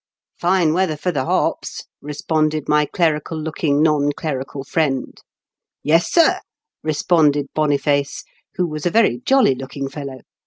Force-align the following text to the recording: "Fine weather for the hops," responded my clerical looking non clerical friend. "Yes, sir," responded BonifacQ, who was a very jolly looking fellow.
"Fine 0.41 0.73
weather 0.73 0.97
for 0.97 1.11
the 1.11 1.25
hops," 1.25 1.83
responded 2.01 2.67
my 2.67 2.87
clerical 2.87 3.37
looking 3.39 3.83
non 3.83 4.11
clerical 4.13 4.63
friend. 4.63 5.15
"Yes, 5.83 6.11
sir," 6.11 6.39
responded 6.81 7.49
BonifacQ, 7.55 8.23
who 8.55 8.65
was 8.65 8.87
a 8.87 8.89
very 8.89 9.19
jolly 9.27 9.53
looking 9.53 9.87
fellow. 9.87 10.21